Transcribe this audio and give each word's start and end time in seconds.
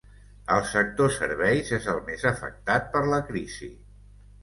El 0.55 0.63
sector 0.69 1.13
serveis 1.17 1.71
és 1.79 1.87
el 1.95 2.01
més 2.09 2.27
afectat 2.33 2.91
per 2.97 3.07
la 3.15 3.25
crisi. 3.33 3.75